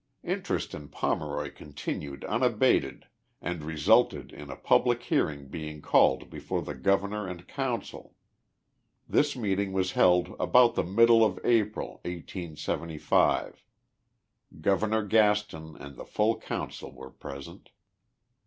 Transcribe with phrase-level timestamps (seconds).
[0.23, 3.05] Interest in Pomeroy continued unabated
[3.39, 8.15] and resulted in a public hearing being called before the Governor and Council.
[9.07, 13.57] This meeting was held about the middle of April, 1S75.
[14.59, 17.69] Governor Gaston and the full Council were present.